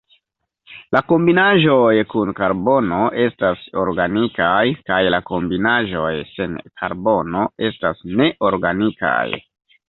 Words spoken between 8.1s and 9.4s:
neorganikaj.